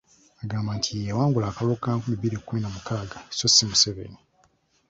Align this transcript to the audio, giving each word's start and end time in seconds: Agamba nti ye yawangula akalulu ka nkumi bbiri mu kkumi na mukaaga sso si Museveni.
Agamba 0.43 0.69
nti 0.77 0.89
ye 0.95 1.07
yawangula 1.09 1.45
akalulu 1.47 1.75
ka 1.83 1.91
nkumi 1.97 2.15
bbiri 2.17 2.37
mu 2.37 2.41
kkumi 2.43 2.59
na 2.61 2.69
mukaaga 2.75 3.17
sso 3.33 3.47
si 3.49 3.63
Museveni. 3.69 4.19